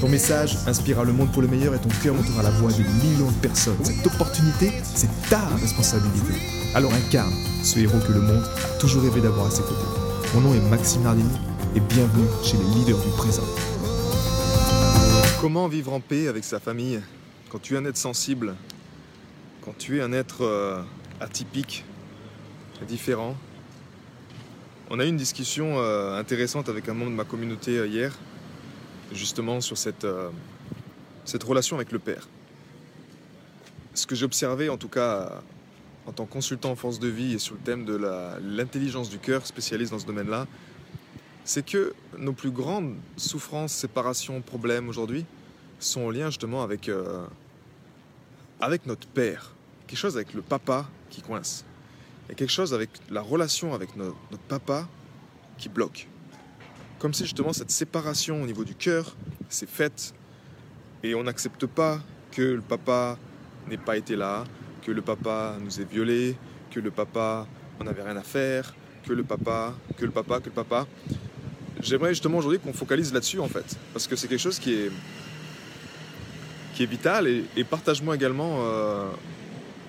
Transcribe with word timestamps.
Ton 0.00 0.10
message 0.10 0.58
inspirera 0.66 1.04
le 1.04 1.12
monde 1.14 1.32
pour 1.32 1.40
le 1.40 1.48
meilleur 1.48 1.74
et 1.74 1.78
ton 1.78 1.88
cœur 2.02 2.14
montera 2.14 2.42
la 2.42 2.50
voix 2.50 2.70
de 2.70 2.82
millions 2.82 3.30
de 3.30 3.36
personnes. 3.40 3.82
Cette 3.82 4.06
opportunité, 4.06 4.70
c'est 4.84 5.08
ta 5.30 5.40
responsabilité. 5.56 6.34
Alors 6.74 6.92
incarne 6.92 7.32
ce 7.62 7.78
héros 7.78 7.98
que 8.06 8.12
le 8.12 8.20
monde 8.20 8.44
a 8.44 8.78
toujours 8.78 9.02
rêvé 9.02 9.22
d'avoir 9.22 9.46
à 9.46 9.50
ses 9.50 9.62
côtés. 9.62 9.86
Mon 10.34 10.42
nom 10.42 10.54
est 10.54 10.60
Maxime 10.68 11.02
Nardini 11.02 11.30
et 11.74 11.80
bienvenue 11.80 12.26
chez 12.44 12.58
les 12.58 12.64
leaders 12.74 12.98
du 12.98 13.08
présent. 13.16 13.42
Comment 15.40 15.66
vivre 15.66 15.94
en 15.94 16.00
paix 16.00 16.28
avec 16.28 16.44
sa 16.44 16.60
famille 16.60 17.00
quand 17.48 17.62
tu 17.62 17.74
es 17.74 17.78
un 17.78 17.84
être 17.86 17.96
sensible, 17.96 18.54
quand 19.62 19.78
tu 19.78 19.98
es 19.98 20.02
un 20.02 20.12
être 20.12 20.44
euh, 20.44 20.82
atypique, 21.20 21.86
différent? 22.86 23.34
On 24.90 25.00
a 25.00 25.06
eu 25.06 25.08
une 25.08 25.16
discussion 25.16 25.76
euh, 25.78 26.20
intéressante 26.20 26.68
avec 26.68 26.86
un 26.90 26.92
membre 26.92 27.12
de 27.12 27.16
ma 27.16 27.24
communauté 27.24 27.78
euh, 27.78 27.86
hier 27.86 28.12
justement 29.12 29.60
sur 29.60 29.78
cette, 29.78 30.04
euh, 30.04 30.30
cette 31.24 31.42
relation 31.42 31.76
avec 31.76 31.92
le 31.92 31.98
Père. 31.98 32.28
Ce 33.94 34.06
que 34.06 34.14
j'ai 34.14 34.24
observé, 34.24 34.68
en 34.68 34.76
tout 34.76 34.88
cas, 34.88 35.42
en 36.06 36.12
tant 36.12 36.26
que 36.26 36.32
consultant 36.32 36.70
en 36.70 36.76
force 36.76 36.98
de 36.98 37.08
vie 37.08 37.34
et 37.34 37.38
sur 37.38 37.54
le 37.54 37.60
thème 37.60 37.84
de 37.84 37.96
l'intelligence 38.40 39.10
du 39.10 39.18
cœur, 39.18 39.46
spécialiste 39.46 39.92
dans 39.92 39.98
ce 39.98 40.06
domaine-là, 40.06 40.46
c'est 41.44 41.64
que 41.64 41.94
nos 42.18 42.32
plus 42.32 42.50
grandes 42.50 42.94
souffrances, 43.16 43.72
séparations, 43.72 44.40
problèmes 44.42 44.88
aujourd'hui 44.88 45.24
sont 45.78 46.02
en 46.02 46.10
lien 46.10 46.26
justement 46.26 46.62
avec, 46.62 46.88
euh, 46.88 47.24
avec 48.60 48.86
notre 48.86 49.06
Père. 49.06 49.52
Quelque 49.86 49.98
chose 49.98 50.16
avec 50.16 50.34
le 50.34 50.42
papa 50.42 50.86
qui 51.10 51.22
coince. 51.22 51.64
Et 52.28 52.34
quelque 52.34 52.50
chose 52.50 52.74
avec 52.74 52.90
la 53.10 53.20
relation 53.20 53.74
avec 53.74 53.96
notre 53.96 54.16
papa 54.48 54.88
qui 55.58 55.68
bloque. 55.68 56.08
Comme 56.98 57.12
si 57.12 57.24
justement 57.24 57.52
cette 57.52 57.70
séparation 57.70 58.42
au 58.42 58.46
niveau 58.46 58.64
du 58.64 58.74
cœur 58.74 59.14
s'est 59.48 59.66
faite 59.66 60.14
et 61.02 61.14
on 61.14 61.24
n'accepte 61.24 61.66
pas 61.66 62.00
que 62.32 62.42
le 62.42 62.62
papa 62.62 63.18
n'ait 63.68 63.76
pas 63.76 63.96
été 63.96 64.16
là, 64.16 64.44
que 64.82 64.92
le 64.92 65.02
papa 65.02 65.56
nous 65.60 65.80
ait 65.80 65.84
violés, 65.84 66.36
que 66.70 66.80
le 66.80 66.90
papa 66.90 67.46
on 67.78 67.84
n'avait 67.84 68.02
rien 68.02 68.16
à 68.16 68.22
faire, 68.22 68.74
que 69.06 69.12
le 69.12 69.22
papa, 69.22 69.74
que 69.96 70.04
le 70.04 70.10
papa, 70.10 70.40
que 70.40 70.46
le 70.46 70.52
papa. 70.52 70.86
J'aimerais 71.80 72.10
justement 72.10 72.38
aujourd'hui 72.38 72.58
qu'on 72.58 72.72
focalise 72.72 73.12
là-dessus 73.12 73.40
en 73.40 73.48
fait, 73.48 73.76
parce 73.92 74.06
que 74.06 74.16
c'est 74.16 74.28
quelque 74.28 74.40
chose 74.40 74.58
qui 74.58 74.72
est 74.72 74.90
qui 76.74 76.82
est 76.82 76.86
vital 76.86 77.26
et, 77.26 77.64
partage-moi 77.64 78.14
également, 78.14 78.58
euh, 78.60 79.08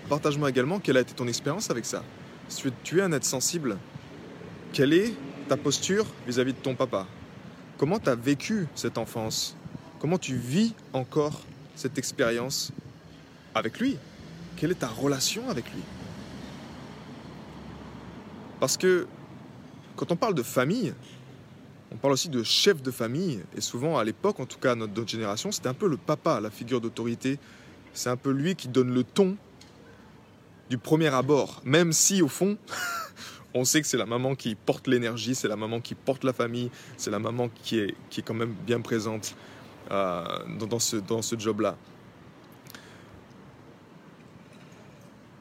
partage-moi 0.08 0.50
également 0.50 0.80
quelle 0.80 0.96
a 0.96 1.02
été 1.02 1.14
ton 1.14 1.28
expérience 1.28 1.70
avec 1.70 1.86
ça. 1.86 2.02
Si 2.48 2.64
tu 2.82 3.00
es 3.00 3.02
un 3.02 3.12
être 3.12 3.26
sensible, 3.26 3.78
quelle 4.72 4.94
est 4.94 5.14
ta 5.48 5.58
posture 5.58 6.06
vis-à-vis 6.28 6.54
de 6.54 6.60
ton 6.60 6.76
papa. 6.76 7.08
Comment 7.78 8.00
tu 8.00 8.10
as 8.10 8.16
vécu 8.16 8.68
cette 8.76 8.98
enfance? 8.98 9.56
Comment 10.00 10.18
tu 10.18 10.36
vis 10.36 10.74
encore 10.94 11.42
cette 11.76 11.98
expérience 11.98 12.72
avec 13.56 13.80
lui? 13.80 13.98
Quelle 14.58 14.72
est 14.72 14.80
ta 14.80 14.88
relation 14.88 15.50
avec 15.50 15.66
lui? 15.72 15.82
Parce 18.60 18.76
que 18.76 19.08
quand 19.96 20.12
on 20.12 20.16
parle 20.16 20.36
de 20.36 20.44
famille, 20.44 20.94
on 21.92 21.96
parle 21.96 22.14
aussi 22.14 22.30
de 22.30 22.44
chef 22.44 22.82
de 22.82 22.92
famille, 22.92 23.42
et 23.56 23.62
souvent 23.62 23.98
à 23.98 24.04
l'époque, 24.04 24.40
en 24.40 24.46
tout 24.46 24.60
cas 24.60 24.76
notre, 24.76 24.94
notre 24.94 25.10
génération, 25.10 25.52
c'était 25.52 25.70
un 25.70 25.74
peu 25.74 25.88
le 25.88 25.98
papa, 25.98 26.42
la 26.42 26.50
figure 26.50 26.82
d'autorité. 26.82 27.40
C'est 27.94 28.10
un 28.10 28.18
peu 28.18 28.32
lui 28.32 28.56
qui 28.56 28.68
donne 28.68 28.94
le 28.94 29.04
ton 29.04 29.38
du 30.70 30.78
premier 30.78 31.08
abord, 31.08 31.62
même 31.64 31.94
si 31.94 32.22
au 32.22 32.28
fond, 32.28 32.58
on 33.58 33.66
sait 33.66 33.82
que 33.82 33.88
c'est 33.88 33.98
la 33.98 34.06
maman 34.06 34.36
qui 34.36 34.56
porte 34.56 34.88
l'énergie, 34.88 35.36
c'est 35.36 35.48
la 35.48 35.56
maman 35.56 35.82
qui 35.82 35.96
porte 35.96 36.24
la 36.24 36.34
famille, 36.34 36.70
c'est 36.98 37.12
la 37.12 37.20
maman 37.20 37.50
qui 37.64 37.80
est, 37.80 37.96
qui 38.10 38.22
est 38.22 38.24
quand 38.24 38.34
même 38.34 38.56
bien 38.66 38.82
présente 38.82 39.36
euh, 39.92 40.24
dans, 40.60 40.80
ce, 40.80 40.98
dans 40.98 41.22
ce 41.22 41.38
job-là. 41.38 41.78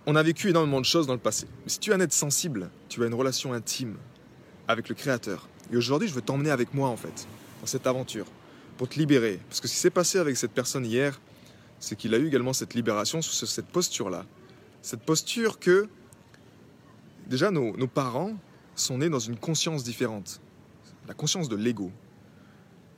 On 0.06 0.14
a 0.14 0.22
vécu 0.22 0.50
énormément 0.50 0.80
de 0.80 0.84
choses 0.86 1.06
dans 1.06 1.14
le 1.14 1.18
passé. 1.18 1.46
Mais 1.64 1.68
si 1.68 1.80
tu 1.80 1.90
es 1.90 1.94
un 1.94 2.00
être 2.00 2.12
sensible, 2.12 2.70
tu 2.88 3.02
as 3.02 3.06
une 3.06 3.14
relation 3.14 3.52
intime 3.52 3.96
avec 4.68 4.88
le 4.88 4.94
Créateur. 4.94 5.48
Et 5.72 5.76
aujourd'hui, 5.76 6.08
je 6.08 6.14
veux 6.14 6.22
t'emmener 6.22 6.50
avec 6.50 6.74
moi, 6.74 6.88
en 6.88 6.96
fait, 6.96 7.26
dans 7.60 7.66
cette 7.66 7.88
aventure, 7.88 8.26
pour 8.78 8.88
te 8.88 8.98
libérer. 8.98 9.40
Parce 9.48 9.60
que 9.60 9.66
ce 9.66 9.72
qui 9.72 9.80
s'est 9.80 9.90
passé 9.90 10.18
avec 10.18 10.36
cette 10.36 10.52
personne 10.52 10.86
hier, 10.86 11.20
c'est 11.80 11.96
qu'il 11.96 12.14
a 12.14 12.18
eu 12.18 12.26
également 12.28 12.52
cette 12.52 12.74
libération 12.74 13.20
sur 13.20 13.48
cette 13.48 13.66
posture-là. 13.66 14.24
Cette 14.80 15.02
posture 15.02 15.58
que 15.58 15.88
déjà, 17.26 17.50
nos, 17.50 17.86
parents 17.86 18.32
sont 18.74 18.98
nés 18.98 19.08
dans 19.08 19.18
une 19.18 19.36
conscience 19.36 19.84
différente, 19.84 20.40
la 21.08 21.14
conscience 21.14 21.48
de 21.48 21.56
l'ego. 21.56 21.90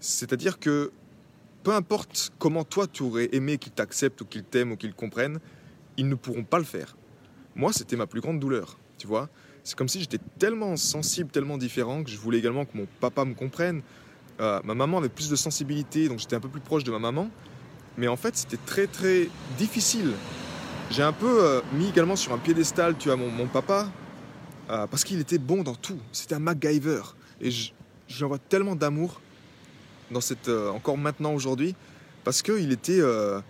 C'est-à-dire 0.01 0.59
que 0.59 0.93
peu 1.63 1.73
importe 1.73 2.33
comment 2.39 2.65
toi 2.65 2.87
tu 2.87 3.03
aurais 3.03 3.29
aimé 3.33 3.59
qu'ils 3.59 3.73
t'acceptent 3.73 4.21
ou 4.21 4.25
qu'ils 4.25 4.45
t'aiment 4.45 4.73
ou 4.73 4.77
qu'ils 4.77 4.95
comprennent, 4.95 5.39
ils 5.97 6.09
ne 6.09 6.15
pourront 6.15 6.45
pas 6.45 6.59
le 6.59 6.65
faire. 6.65 6.97
Moi, 7.57 7.73
c'était 7.73 7.97
ma 7.97 8.07
plus 8.07 8.21
grande 8.21 8.39
douleur, 8.39 8.79
tu 8.99 9.07
vois. 9.07 9.29
C'est 9.65 9.77
comme 9.77 9.89
si 9.89 10.01
j'étais 10.01 10.21
tellement 10.39 10.77
sensible, 10.77 11.31
tellement 11.31 11.59
différent 11.59 12.05
que 12.05 12.11
je 12.11 12.17
voulais 12.17 12.39
également 12.39 12.65
que 12.65 12.77
mon 12.77 12.87
papa 13.01 13.25
me 13.25 13.35
comprenne. 13.35 13.83
Euh, 14.41 14.61
ma 14.65 14.75
maman 14.75 14.99
avait 14.99 15.09
plus 15.09 15.29
de 15.29 15.37
sensibilité, 15.37 16.09
donc 16.09 16.21
j'étais 16.21 16.37
un 16.37 16.41
peu 16.41 16.49
plus 16.49 16.61
proche 16.61 16.85
de 16.85 16.93
ma 16.93 17.01
maman. 17.01 17.29
Mais 17.97 18.07
en 18.07 18.17
fait, 18.17 18.37
c'était 18.37 18.59
très 18.65 18.87
très 18.87 19.29
difficile. 19.59 20.13
J'ai 20.91 21.03
un 21.03 21.13
peu 21.13 21.45
euh, 21.45 21.61
mis 21.73 21.89
également 21.89 22.15
sur 22.15 22.33
un 22.33 22.39
piédestal, 22.39 22.97
tu 22.97 23.09
vois, 23.09 23.17
mon 23.17 23.47
papa, 23.49 23.89
euh, 24.71 24.87
parce 24.87 25.05
qu'il 25.05 25.19
était 25.21 25.39
bon 25.39 25.63
dans 25.63 25.75
tout. 25.75 25.99
C'était 26.13 26.35
un 26.35 26.41
MacGyver. 26.41 27.03
Et 27.41 27.51
je, 27.51 28.25
vois 28.25 28.39
tellement 28.39 28.77
d'amour 28.77 29.21
dans 30.11 30.21
cette, 30.21 30.49
euh, 30.49 30.71
encore 30.71 30.99
maintenant 30.99 31.33
aujourd'hui, 31.33 31.75
parce 32.25 32.43
qu'il 32.43 32.73
était, 32.73 33.01
euh, 33.01 33.41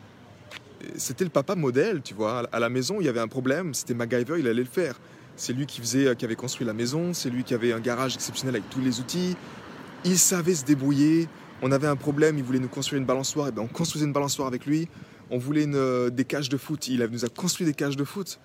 c'était 0.97 1.25
le 1.25 1.31
papa 1.31 1.55
modèle, 1.55 2.03
tu 2.03 2.15
vois. 2.15 2.45
À 2.53 2.61
la 2.61 2.69
maison, 2.69 3.01
il 3.01 3.07
y 3.07 3.09
avait 3.09 3.21
un 3.21 3.29
problème, 3.29 3.75
c'était 3.75 3.95
MacGyver, 3.95 4.37
il 4.39 4.47
allait 4.47 4.63
le 4.63 4.65
faire. 4.65 5.01
C'est 5.37 5.53
lui 5.53 5.67
qui 5.67 5.81
faisait, 5.81 6.15
qui 6.17 6.25
avait 6.25 6.37
construit 6.37 6.67
la 6.67 6.73
maison, 6.73 7.15
c'est 7.15 7.31
lui 7.31 7.45
qui 7.45 7.55
avait 7.55 7.73
un 7.73 7.81
garage 7.81 8.15
exceptionnel 8.15 8.57
avec 8.57 8.69
tous 8.71 8.81
les 8.81 9.01
outils. 9.01 9.37
Il 10.05 10.19
savait 10.19 10.55
se 10.55 10.65
débrouiller. 10.65 11.29
On 11.63 11.73
avait 11.73 11.87
un 11.87 11.97
problème, 11.97 12.39
il 12.39 12.45
voulait 12.45 12.59
nous 12.59 12.69
construire 12.69 13.01
une 13.01 13.07
balançoire, 13.07 13.49
et 13.49 13.53
bien 13.53 13.63
on 13.63 13.69
construisait 13.69 14.07
une 14.07 14.13
balançoire 14.13 14.47
avec 14.47 14.67
lui. 14.67 14.89
On 15.31 15.39
voulait 15.39 15.67
des 16.11 16.25
cages 16.25 16.49
de 16.49 16.57
foot, 16.57 16.89
il 16.89 17.05
nous 17.11 17.25
a 17.25 17.29
construit 17.29 17.67
des 17.67 17.75
cages 17.75 17.97
de 17.97 18.05
foot. 18.05 18.39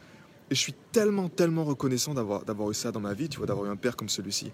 Je 0.54 0.60
suis 0.60 0.74
tellement, 0.92 1.30
tellement 1.30 1.64
reconnaissant 1.64 2.14
d'avoir, 2.14 2.70
eu 2.70 2.74
ça 2.74 2.92
dans 2.92 3.00
ma 3.00 3.14
vie, 3.14 3.28
tu 3.28 3.38
vois, 3.38 3.48
d'avoir 3.48 3.66
eu 3.66 3.70
un 3.70 3.76
père 3.76 3.96
comme 3.96 4.10
celui-ci. 4.10 4.52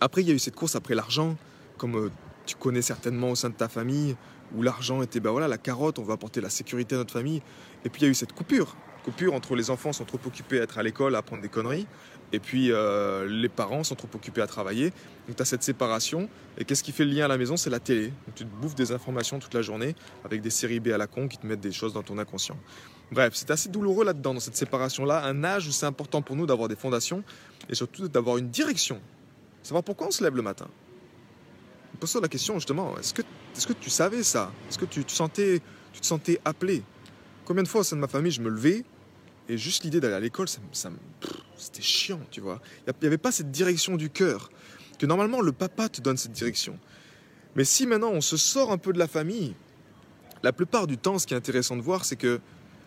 Après, 0.00 0.22
il 0.22 0.28
y 0.28 0.30
a 0.30 0.34
eu 0.34 0.38
cette 0.38 0.54
course 0.54 0.76
après 0.76 0.94
l'argent, 0.94 1.36
comme 1.76 1.96
euh, 1.96 2.10
tu 2.44 2.54
connais 2.54 2.82
certainement 2.82 3.30
au 3.30 3.34
sein 3.34 3.50
de 3.50 3.54
ta 3.54 3.68
famille, 3.68 4.16
où 4.54 4.62
l'argent 4.62 5.02
était, 5.02 5.18
ben 5.18 5.30
voilà, 5.32 5.48
la 5.48 5.58
carotte, 5.58 5.98
on 5.98 6.04
va 6.04 6.14
apporter 6.14 6.40
la 6.40 6.50
sécurité 6.50 6.94
à 6.94 6.98
notre 6.98 7.12
famille. 7.12 7.42
Et 7.84 7.88
puis 7.88 8.02
il 8.02 8.04
y 8.04 8.06
a 8.06 8.10
eu 8.10 8.14
cette 8.14 8.32
coupure, 8.32 8.76
coupure 9.06 9.34
entre 9.34 9.54
les 9.54 9.70
enfants 9.70 9.92
sont 9.92 10.04
trop 10.04 10.18
occupés 10.26 10.58
à 10.58 10.64
être 10.64 10.78
à 10.78 10.82
l'école, 10.82 11.14
à 11.14 11.18
apprendre 11.18 11.40
des 11.40 11.48
conneries, 11.48 11.86
et 12.32 12.40
puis 12.40 12.72
euh, 12.72 13.24
les 13.28 13.48
parents 13.48 13.84
sont 13.84 13.94
trop 13.94 14.08
occupés 14.12 14.42
à 14.42 14.48
travailler. 14.48 14.90
Donc 15.26 15.36
tu 15.36 15.42
as 15.42 15.44
cette 15.44 15.62
séparation, 15.62 16.28
et 16.58 16.64
qu'est-ce 16.64 16.82
qui 16.82 16.90
fait 16.90 17.04
le 17.04 17.12
lien 17.12 17.26
à 17.26 17.28
la 17.28 17.38
maison? 17.38 17.56
C'est 17.56 17.70
la 17.70 17.78
télé. 17.78 18.08
Donc, 18.08 18.34
tu 18.34 18.44
te 18.44 18.50
bouffes 18.60 18.74
des 18.74 18.90
informations 18.90 19.38
toute 19.38 19.54
la 19.54 19.62
journée, 19.62 19.94
avec 20.24 20.42
des 20.42 20.50
séries 20.50 20.80
B 20.80 20.88
à 20.88 20.98
la 20.98 21.06
con 21.06 21.28
qui 21.28 21.38
te 21.38 21.46
mettent 21.46 21.60
des 21.60 21.70
choses 21.70 21.92
dans 21.92 22.02
ton 22.02 22.18
inconscient. 22.18 22.58
Bref, 23.12 23.34
c'est 23.36 23.52
assez 23.52 23.68
douloureux 23.68 24.04
là-dedans, 24.04 24.34
dans 24.34 24.40
cette 24.40 24.56
séparation-là, 24.56 25.24
un 25.24 25.44
âge 25.44 25.68
où 25.68 25.70
c'est 25.70 25.86
important 25.86 26.20
pour 26.20 26.34
nous 26.34 26.46
d'avoir 26.46 26.68
des 26.68 26.74
fondations 26.74 27.22
et 27.68 27.76
surtout 27.76 28.08
d'avoir 28.08 28.38
une 28.38 28.50
direction. 28.50 29.00
Savoir 29.62 29.84
pourquoi 29.84 30.08
on 30.08 30.10
se 30.10 30.24
lève 30.24 30.34
le 30.34 30.42
matin? 30.42 30.66
Pose-toi 32.00 32.20
la 32.20 32.28
question 32.28 32.54
justement, 32.54 32.98
est-ce 32.98 33.14
que, 33.14 33.22
est 33.22 33.66
que 33.66 33.72
tu 33.72 33.88
savais 33.88 34.24
ça? 34.24 34.50
Est-ce 34.68 34.78
que 34.78 34.84
tu 34.84 35.04
te, 35.04 35.12
sentais, 35.12 35.60
tu 35.92 36.00
te 36.00 36.06
sentais 36.06 36.40
appelé? 36.44 36.82
Combien 37.44 37.62
de 37.62 37.68
fois 37.68 37.82
au 37.82 37.84
sein 37.84 37.94
de 37.94 38.00
ma 38.00 38.08
famille 38.08 38.32
je 38.32 38.42
me 38.42 38.50
levais 38.50 38.84
et 39.48 39.58
juste 39.58 39.84
l'idée 39.84 40.00
d'aller 40.00 40.14
à 40.14 40.20
l'école, 40.20 40.48
ça, 40.48 40.58
ça 40.72 40.90
c'était 41.56 41.82
chiant, 41.82 42.20
tu 42.30 42.40
vois. 42.40 42.60
Il 42.86 42.92
n'y 43.00 43.06
avait 43.06 43.18
pas 43.18 43.32
cette 43.32 43.50
direction 43.50 43.96
du 43.96 44.10
cœur, 44.10 44.50
que 44.98 45.06
normalement 45.06 45.40
le 45.40 45.52
papa 45.52 45.88
te 45.88 46.00
donne 46.00 46.16
cette 46.16 46.32
direction. 46.32 46.78
Mais 47.54 47.64
si 47.64 47.86
maintenant 47.86 48.10
on 48.10 48.20
se 48.20 48.36
sort 48.36 48.72
un 48.72 48.78
peu 48.78 48.92
de 48.92 48.98
la 48.98 49.08
famille, 49.08 49.54
la 50.42 50.52
plupart 50.52 50.86
du 50.86 50.98
temps, 50.98 51.18
ce 51.18 51.26
qui 51.26 51.34
est 51.34 51.36
intéressant 51.36 51.76
de 51.76 51.82
voir, 51.82 52.04
c'est 52.04 52.16
que 52.16 52.40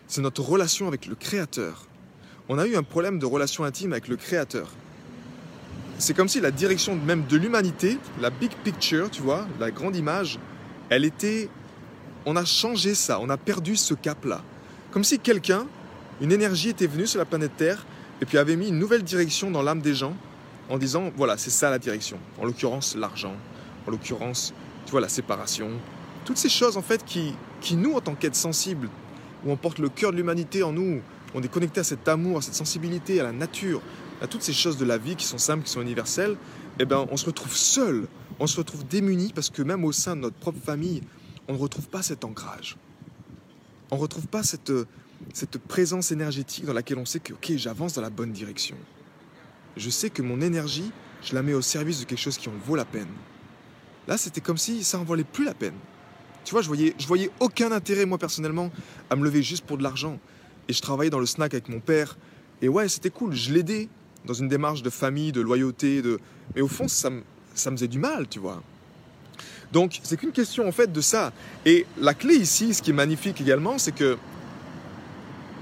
c'est 0.06 0.20
notre 0.20 0.42
relation 0.42 0.86
avec 0.88 1.06
le 1.06 1.14
Créateur. 1.14 1.86
On 2.48 2.58
a 2.58 2.66
eu 2.66 2.76
un 2.76 2.82
problème 2.82 3.18
de 3.18 3.26
relation 3.26 3.64
intime 3.64 3.92
avec 3.92 4.08
le 4.08 4.16
Créateur. 4.16 4.70
C'est 5.98 6.14
comme 6.14 6.28
si 6.28 6.40
la 6.40 6.50
direction 6.50 6.96
même 6.96 7.26
de 7.26 7.36
l'humanité, 7.36 7.98
la 8.20 8.30
big 8.30 8.50
picture, 8.64 9.10
tu 9.10 9.22
vois, 9.22 9.46
la 9.58 9.70
grande 9.70 9.96
image, 9.96 10.38
elle 10.88 11.04
était 11.04 11.48
on 12.26 12.36
a 12.36 12.44
changé 12.44 12.94
ça, 12.94 13.18
on 13.20 13.30
a 13.30 13.36
perdu 13.36 13.76
ce 13.76 13.94
cap-là. 13.94 14.42
Comme 14.90 15.04
si 15.04 15.18
quelqu'un, 15.18 15.66
une 16.20 16.32
énergie 16.32 16.68
était 16.68 16.86
venue 16.86 17.06
sur 17.06 17.18
la 17.18 17.24
planète 17.24 17.56
Terre 17.56 17.86
et 18.20 18.26
puis 18.26 18.38
avait 18.38 18.56
mis 18.56 18.68
une 18.68 18.78
nouvelle 18.78 19.02
direction 19.02 19.50
dans 19.50 19.62
l'âme 19.62 19.80
des 19.80 19.94
gens 19.94 20.14
en 20.68 20.78
disant 20.78 21.10
voilà, 21.16 21.36
c'est 21.36 21.50
ça 21.50 21.70
la 21.70 21.78
direction. 21.78 22.18
En 22.40 22.44
l'occurrence, 22.44 22.94
l'argent, 22.94 23.34
en 23.86 23.90
l'occurrence, 23.90 24.52
tu 24.84 24.92
vois, 24.92 25.00
la 25.00 25.08
séparation. 25.08 25.70
Toutes 26.24 26.36
ces 26.36 26.48
choses 26.48 26.76
en 26.76 26.82
fait 26.82 27.04
qui, 27.04 27.34
qui 27.60 27.76
nous, 27.76 27.94
en 27.94 28.00
tant 28.00 28.14
qu'êtres 28.14 28.36
sensibles, 28.36 28.88
où 29.44 29.50
on 29.50 29.56
porte 29.56 29.78
le 29.78 29.88
cœur 29.88 30.12
de 30.12 30.16
l'humanité 30.16 30.62
en 30.62 30.72
nous, 30.72 31.00
on 31.34 31.42
est 31.42 31.48
connecté 31.48 31.80
à 31.80 31.84
cet 31.84 32.06
amour, 32.08 32.38
à 32.38 32.42
cette 32.42 32.54
sensibilité, 32.54 33.20
à 33.20 33.24
la 33.24 33.32
nature, 33.32 33.80
à 34.20 34.26
toutes 34.26 34.42
ces 34.42 34.52
choses 34.52 34.76
de 34.76 34.84
la 34.84 34.98
vie 34.98 35.16
qui 35.16 35.24
sont 35.24 35.38
simples, 35.38 35.64
qui 35.64 35.70
sont 35.70 35.80
universelles, 35.80 36.36
eh 36.78 36.84
ben, 36.84 37.06
on 37.10 37.16
se 37.16 37.26
retrouve 37.26 37.54
seul, 37.54 38.06
on 38.38 38.46
se 38.46 38.58
retrouve 38.58 38.86
démuni 38.86 39.32
parce 39.34 39.48
que 39.48 39.62
même 39.62 39.84
au 39.84 39.92
sein 39.92 40.16
de 40.16 40.20
notre 40.20 40.36
propre 40.36 40.60
famille, 40.62 41.02
on 41.48 41.54
ne 41.54 41.58
retrouve 41.58 41.88
pas 41.88 42.02
cet 42.02 42.24
ancrage. 42.24 42.76
On 43.90 43.96
ne 43.96 44.00
retrouve 44.00 44.26
pas 44.26 44.42
cette, 44.42 44.72
cette 45.32 45.58
présence 45.58 46.12
énergétique 46.12 46.64
dans 46.64 46.72
laquelle 46.72 46.98
on 46.98 47.04
sait 47.04 47.20
que, 47.20 47.32
ok, 47.32 47.52
j'avance 47.56 47.94
dans 47.94 48.02
la 48.02 48.10
bonne 48.10 48.32
direction. 48.32 48.76
Je 49.76 49.90
sais 49.90 50.10
que 50.10 50.22
mon 50.22 50.40
énergie, 50.40 50.90
je 51.22 51.34
la 51.34 51.42
mets 51.42 51.54
au 51.54 51.62
service 51.62 52.00
de 52.00 52.04
quelque 52.04 52.18
chose 52.18 52.38
qui 52.38 52.48
en 52.48 52.52
vaut 52.66 52.76
la 52.76 52.84
peine. 52.84 53.08
Là, 54.08 54.16
c'était 54.16 54.40
comme 54.40 54.58
si 54.58 54.82
ça 54.82 54.98
en 54.98 55.04
valait 55.04 55.24
plus 55.24 55.44
la 55.44 55.54
peine. 55.54 55.74
Tu 56.44 56.52
vois, 56.52 56.62
je 56.62 56.68
voyais, 56.68 56.94
je 56.98 57.06
voyais 57.06 57.30
aucun 57.38 57.70
intérêt, 57.70 58.06
moi 58.06 58.18
personnellement, 58.18 58.70
à 59.10 59.16
me 59.16 59.24
lever 59.24 59.42
juste 59.42 59.64
pour 59.64 59.78
de 59.78 59.82
l'argent. 59.82 60.18
Et 60.68 60.72
je 60.72 60.80
travaillais 60.80 61.10
dans 61.10 61.18
le 61.18 61.26
snack 61.26 61.54
avec 61.54 61.68
mon 61.68 61.80
père. 61.80 62.16
Et 62.62 62.68
ouais, 62.68 62.88
c'était 62.88 63.10
cool, 63.10 63.34
je 63.34 63.52
l'aidais 63.52 63.88
dans 64.24 64.34
une 64.34 64.48
démarche 64.48 64.82
de 64.82 64.90
famille, 64.90 65.32
de 65.32 65.40
loyauté. 65.40 66.02
De... 66.02 66.18
Mais 66.54 66.60
au 66.60 66.68
fond, 66.68 66.88
ça 66.88 67.10
me, 67.10 67.22
ça 67.54 67.70
me 67.70 67.76
faisait 67.76 67.88
du 67.88 67.98
mal, 67.98 68.28
tu 68.28 68.38
vois. 68.38 68.62
Donc, 69.72 70.00
c'est 70.02 70.16
qu'une 70.16 70.32
question 70.32 70.66
en 70.66 70.72
fait 70.72 70.92
de 70.92 71.00
ça. 71.00 71.32
Et 71.64 71.86
la 71.98 72.14
clé 72.14 72.34
ici, 72.34 72.74
ce 72.74 72.82
qui 72.82 72.90
est 72.90 72.94
magnifique 72.94 73.40
également, 73.40 73.78
c'est 73.78 73.94
que, 73.94 74.18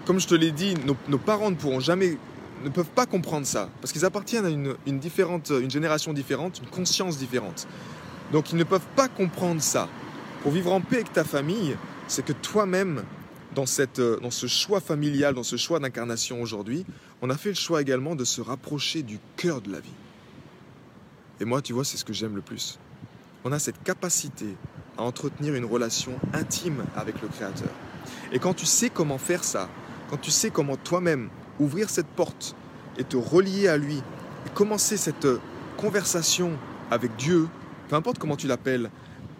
comme 0.08 0.20
je 0.20 0.26
te 0.26 0.34
l'ai 0.34 0.52
dit, 0.52 0.72
nos, 0.86 1.18
parents 1.18 1.50
ne 1.50 1.54
pourront 1.54 1.80
jamais, 1.80 2.16
ne 2.64 2.70
peuvent 2.70 2.86
pas 2.86 3.04
comprendre 3.04 3.46
ça. 3.46 3.68
Parce 3.82 3.92
qu'ils 3.92 4.06
appartiennent 4.06 4.46
à 4.46 4.48
une, 4.48 4.74
une, 4.86 4.98
différente, 4.98 5.50
une 5.50 5.70
génération 5.70 6.14
différente, 6.14 6.60
une 6.60 6.70
conscience 6.70 7.18
différente. 7.18 7.68
Donc, 8.32 8.50
ils 8.50 8.56
ne 8.56 8.64
peuvent 8.64 8.86
pas 8.96 9.08
comprendre 9.08 9.60
ça. 9.60 9.86
Pour 10.42 10.52
vivre 10.52 10.72
en 10.72 10.80
paix 10.80 10.96
avec 10.96 11.12
ta 11.12 11.24
famille, 11.24 11.76
c'est 12.06 12.24
que 12.24 12.32
toi-même, 12.32 13.04
dans, 13.54 13.66
cette, 13.66 14.00
dans 14.00 14.30
ce 14.30 14.46
choix 14.46 14.80
familial, 14.80 15.34
dans 15.34 15.42
ce 15.42 15.56
choix 15.56 15.78
d'incarnation 15.78 16.40
aujourd'hui, 16.40 16.86
on 17.20 17.28
a 17.28 17.36
fait 17.36 17.50
le 17.50 17.54
choix 17.54 17.82
également 17.82 18.16
de 18.16 18.24
se 18.24 18.40
rapprocher 18.40 19.02
du 19.02 19.18
cœur 19.36 19.60
de 19.60 19.70
la 19.70 19.80
vie. 19.80 19.92
Et 21.38 21.44
moi, 21.44 21.60
tu 21.60 21.74
vois, 21.74 21.84
c'est 21.84 21.98
ce 21.98 22.04
que 22.06 22.14
j'aime 22.14 22.34
le 22.34 22.40
plus. 22.40 22.78
On 23.44 23.52
a 23.52 23.58
cette 23.58 23.82
capacité 23.82 24.56
à 24.96 25.02
entretenir 25.02 25.54
une 25.54 25.66
relation 25.66 26.12
intime 26.32 26.86
avec 26.96 27.20
le 27.20 27.28
Créateur. 27.28 27.74
Et 28.32 28.38
quand 28.38 28.54
tu 28.54 28.64
sais 28.64 28.88
comment 28.88 29.18
faire 29.18 29.44
ça, 29.44 29.68
quand 30.10 30.16
tu 30.16 30.30
sais 30.30 30.50
comment 30.50 30.76
toi-même 30.76 31.28
ouvrir 31.60 31.90
cette 31.90 32.06
porte 32.06 32.54
et 32.98 33.04
te 33.04 33.16
relier 33.16 33.68
à 33.68 33.76
lui, 33.76 33.96
et 34.46 34.50
commencer 34.54 34.96
cette 34.96 35.26
conversation 35.76 36.52
avec 36.90 37.14
Dieu, 37.16 37.48
peu 37.88 37.96
importe 37.96 38.18
comment 38.18 38.36
tu 38.36 38.46
l'appelles, 38.46 38.90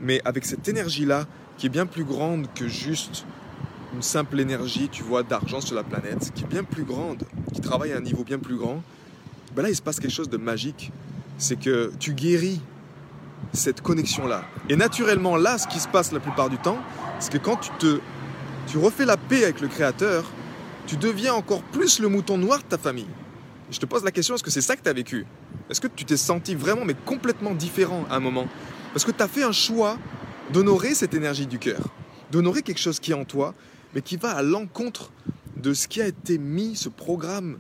mais 0.01 0.21
avec 0.25 0.45
cette 0.45 0.69
énergie-là 0.69 1.27
qui 1.57 1.67
est 1.67 1.71
bien 1.71 1.87
plus 1.87 2.05
grande 2.05 2.47
que 2.55 2.69
juste 2.69 3.25
une 3.95 4.03
simple 4.03 4.39
énergie, 4.39 4.89
tu 4.91 5.03
vois, 5.03 5.23
d'argent 5.23 5.61
sur 5.61 5.75
la 5.75 5.83
planète, 5.83 6.31
qui 6.35 6.45
est 6.45 6.47
bien 6.47 6.63
plus 6.63 6.85
grande, 6.85 7.25
qui 7.53 7.61
travaille 7.61 7.93
à 7.93 7.97
un 7.97 8.01
niveau 8.01 8.23
bien 8.23 8.39
plus 8.39 8.57
grand, 8.57 8.83
ben 9.57 9.63
là, 9.63 9.71
il 9.71 9.77
se 9.77 9.83
passe 9.83 9.99
quelque 9.99 10.13
chose 10.13 10.29
de 10.29 10.37
magique. 10.37 10.93
C'est 11.39 11.59
que 11.59 11.93
tu 11.99 12.13
guéris 12.13 12.61
cette 13.53 13.81
connexion-là. 13.81 14.45
Et 14.69 14.77
naturellement, 14.77 15.37
là, 15.37 15.57
ce 15.59 15.67
qui 15.67 15.81
se 15.81 15.89
passe 15.89 16.13
la 16.13 16.21
plupart 16.21 16.51
du 16.51 16.59
temps, 16.59 16.79
c'est 17.19 17.33
que 17.33 17.39
quand 17.39 17.57
tu 17.57 17.71
te, 17.79 18.01
tu 18.67 18.79
refais 18.79 19.07
la 19.07 19.17
paix 19.17 19.45
avec 19.45 19.61
le 19.61 19.69
Créateur, 19.69 20.25
tu 20.89 20.97
deviens 20.97 21.35
encore 21.35 21.63
plus 21.63 22.01
le 22.01 22.09
mouton 22.09 22.39
noir 22.39 22.61
de 22.61 22.65
ta 22.65 22.79
famille. 22.79 23.07
je 23.71 23.79
te 23.79 23.85
pose 23.85 24.03
la 24.03 24.11
question, 24.11 24.35
est-ce 24.35 24.43
que 24.43 24.51
c'est 24.51 24.63
ça 24.63 24.75
que 24.75 24.83
tu 24.83 24.89
as 24.89 24.95
vécu? 24.95 25.27
Est-ce 25.69 25.83
que 25.83 25.87
tu 25.87 26.07
t'es 26.07 26.17
senti 26.17 26.55
vraiment, 26.55 26.87
mais 26.87 26.95
complètement 27.05 27.55
différent 27.55 28.07
à 28.09 28.17
un 28.17 28.21
moment? 28.21 28.49
Parce 28.95 29.05
que 29.05 29.11
tu 29.11 29.23
as 29.23 29.29
fait 29.29 29.43
un 29.43 29.53
choix 29.53 29.99
d'honorer 30.51 30.95
cette 30.95 31.13
énergie 31.13 31.47
du 31.47 31.59
cœur, 31.59 31.81
d'honorer 32.33 32.63
quelque 32.63 32.81
chose 32.81 33.01
qui 33.01 33.11
est 33.11 33.15
en 33.15 33.27
toi, 33.27 33.55
mais 33.95 34.01
qui 34.01 34.17
va 34.17 34.31
à 34.31 34.43
l'encontre 34.43 35.13
de 35.59 35.75
ce 35.75 35.89
qui 35.89 36.01
a 36.01 36.07
été 36.07 36.39
mis, 36.39 36.75
ce 36.75 36.89
programme 36.89 37.59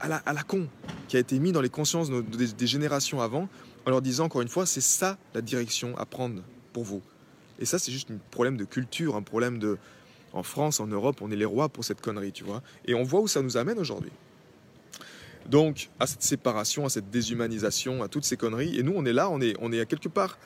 à 0.00 0.08
la 0.08 0.42
con, 0.42 0.68
qui 1.08 1.16
a 1.16 1.20
été 1.20 1.38
mis 1.38 1.52
dans 1.52 1.62
les 1.62 1.70
consciences 1.70 2.10
des, 2.10 2.66
générations 2.66 3.22
avant, 3.22 3.48
en 3.86 3.90
leur 3.90 4.02
disant 4.02 4.26
encore 4.26 4.42
une 4.42 4.48
fois, 4.48 4.66
c'est 4.66 4.82
ça 4.82 5.16
la 5.34 5.40
direction 5.40 5.96
à 5.96 6.04
prendre 6.04 6.42
pour 6.74 6.84
vous. 6.84 7.00
Et 7.58 7.64
ça, 7.64 7.78
c'est 7.78 7.90
juste 7.90 8.10
un 8.10 8.18
problème 8.30 8.58
de 8.58 8.64
culture, 8.64 9.16
un 9.16 9.22
problème 9.22 9.58
de... 9.58 9.78
En 10.32 10.42
France, 10.42 10.80
en 10.80 10.86
Europe, 10.86 11.20
on 11.20 11.30
est 11.30 11.36
les 11.36 11.44
rois 11.44 11.68
pour 11.68 11.84
cette 11.84 12.00
connerie, 12.00 12.32
tu 12.32 12.44
vois. 12.44 12.62
Et 12.86 12.94
on 12.94 13.02
voit 13.02 13.20
où 13.20 13.28
ça 13.28 13.42
nous 13.42 13.56
amène 13.56 13.78
aujourd'hui. 13.78 14.12
Donc, 15.46 15.88
à 15.98 16.06
cette 16.06 16.22
séparation, 16.22 16.84
à 16.84 16.90
cette 16.90 17.10
déshumanisation, 17.10 18.02
à 18.02 18.08
toutes 18.08 18.24
ces 18.24 18.36
conneries. 18.36 18.78
Et 18.78 18.82
nous, 18.82 18.92
on 18.94 19.04
est 19.04 19.12
là, 19.12 19.30
on 19.30 19.40
est, 19.40 19.54
on 19.60 19.72
est 19.72 19.80
à 19.80 19.86
quelque 19.86 20.08
part. 20.08 20.38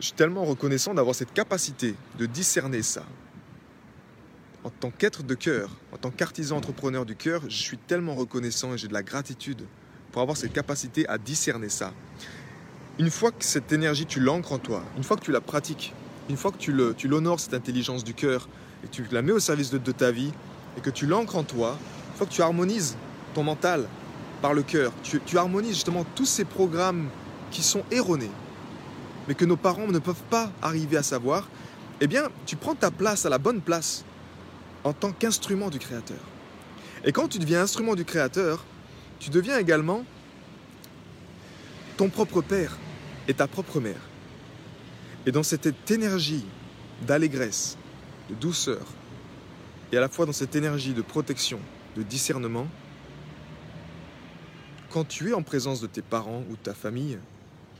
Je 0.00 0.06
suis 0.06 0.14
tellement 0.14 0.44
reconnaissant 0.44 0.94
d'avoir 0.94 1.14
cette 1.14 1.32
capacité 1.32 1.94
de 2.18 2.26
discerner 2.26 2.82
ça, 2.82 3.04
en 4.64 4.70
tant 4.70 4.90
qu'être 4.90 5.22
de 5.22 5.34
cœur, 5.34 5.70
en 5.92 5.98
tant 5.98 6.10
qu'artisan 6.10 6.56
entrepreneur 6.56 7.04
du 7.04 7.14
cœur, 7.14 7.42
je 7.48 7.62
suis 7.62 7.76
tellement 7.76 8.14
reconnaissant 8.14 8.74
et 8.74 8.78
j'ai 8.78 8.88
de 8.88 8.94
la 8.94 9.02
gratitude 9.02 9.62
pour 10.10 10.22
avoir 10.22 10.36
cette 10.36 10.52
capacité 10.52 11.06
à 11.06 11.18
discerner 11.18 11.68
ça. 11.68 11.92
Une 12.98 13.10
fois 13.10 13.30
que 13.30 13.44
cette 13.44 13.72
énergie, 13.72 14.06
tu 14.06 14.20
l'ancres 14.20 14.52
en 14.52 14.58
toi, 14.58 14.82
une 14.96 15.04
fois 15.04 15.16
que 15.16 15.24
tu 15.24 15.32
la 15.32 15.42
pratiques, 15.42 15.92
une 16.28 16.36
fois 16.36 16.52
que 16.52 16.58
tu, 16.58 17.08
l'honores, 17.08 17.40
cette 17.40 17.54
intelligence 17.54 18.04
du 18.04 18.14
cœur, 18.14 18.48
et 18.84 18.88
tu 18.88 19.04
la 19.10 19.22
mets 19.22 19.32
au 19.32 19.40
service 19.40 19.70
de, 19.70 19.92
ta 19.92 20.10
vie, 20.10 20.32
et 20.76 20.80
que 20.80 20.90
tu 20.90 21.06
l'ancres 21.06 21.36
en 21.36 21.44
toi, 21.44 21.76
une 22.10 22.16
fois 22.16 22.26
que 22.26 22.32
tu 22.32 22.42
harmonises 22.42 22.96
ton 23.34 23.42
mental 23.42 23.86
par 24.40 24.54
le 24.54 24.62
cœur, 24.62 24.92
tu, 25.02 25.20
tu 25.24 25.38
harmonises 25.38 25.74
justement 25.74 26.04
tous 26.14 26.26
ces 26.26 26.44
programmes 26.44 27.08
qui 27.50 27.62
sont 27.62 27.82
erronés, 27.90 28.30
mais 29.28 29.34
que 29.34 29.44
nos 29.44 29.56
parents 29.56 29.86
ne 29.86 29.98
peuvent 29.98 30.22
pas 30.30 30.50
arriver 30.62 30.96
à 30.96 31.02
savoir, 31.02 31.48
eh 32.00 32.06
bien, 32.06 32.28
tu 32.46 32.56
prends 32.56 32.74
ta 32.74 32.90
place 32.90 33.24
à 33.26 33.28
la 33.28 33.38
bonne 33.38 33.60
place 33.60 34.04
en 34.82 34.92
tant 34.92 35.12
qu'instrument 35.12 35.70
du 35.70 35.78
Créateur. 35.78 36.18
Et 37.04 37.12
quand 37.12 37.28
tu 37.28 37.38
deviens 37.38 37.62
instrument 37.62 37.94
du 37.94 38.04
Créateur, 38.04 38.64
tu 39.18 39.30
deviens 39.30 39.58
également 39.58 40.04
ton 41.96 42.08
propre 42.08 42.42
père 42.42 42.76
et 43.28 43.34
ta 43.34 43.46
propre 43.46 43.80
mère. 43.80 44.00
Et 45.26 45.32
dans 45.32 45.42
cette 45.42 45.90
énergie 45.90 46.44
d'allégresse, 47.06 47.76
de 48.28 48.34
douceur, 48.34 48.86
et 49.92 49.96
à 49.96 50.00
la 50.00 50.08
fois 50.08 50.26
dans 50.26 50.32
cette 50.32 50.56
énergie 50.56 50.92
de 50.92 51.02
protection, 51.02 51.60
de 51.96 52.02
discernement, 52.02 52.66
quand 54.90 55.04
tu 55.04 55.30
es 55.30 55.34
en 55.34 55.42
présence 55.42 55.80
de 55.80 55.86
tes 55.86 56.02
parents 56.02 56.44
ou 56.50 56.52
de 56.52 56.62
ta 56.62 56.74
famille, 56.74 57.18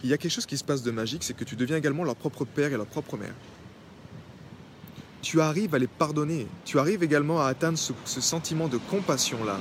il 0.02 0.10
y 0.10 0.12
a 0.12 0.18
quelque 0.18 0.32
chose 0.32 0.46
qui 0.46 0.58
se 0.58 0.64
passe 0.64 0.82
de 0.82 0.90
magique, 0.90 1.22
c'est 1.22 1.34
que 1.34 1.44
tu 1.44 1.56
deviens 1.56 1.76
également 1.76 2.04
leur 2.04 2.16
propre 2.16 2.44
père 2.44 2.72
et 2.72 2.76
leur 2.76 2.86
propre 2.86 3.16
mère 3.16 3.34
tu 5.24 5.40
arrives 5.40 5.74
à 5.74 5.78
les 5.78 5.86
pardonner. 5.86 6.46
Tu 6.66 6.78
arrives 6.78 7.02
également 7.02 7.40
à 7.40 7.46
atteindre 7.46 7.78
ce, 7.78 8.20
sentiment 8.20 8.68
de 8.68 8.76
compassion-là. 8.76 9.56